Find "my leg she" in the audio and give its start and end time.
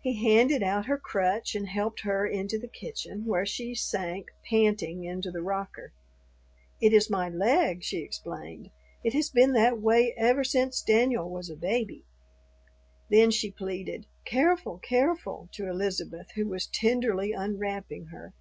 7.10-7.98